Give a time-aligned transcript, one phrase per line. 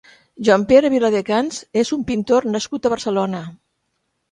[0.45, 3.47] Joan-Pere Viladecans és un pintor nascut a Barcelona.